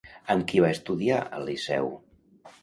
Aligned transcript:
Amb 0.35 0.45
qui 0.51 0.61
va 0.63 0.71
estudiar 0.77 1.19
al 1.39 1.45
Liceu? 1.51 1.93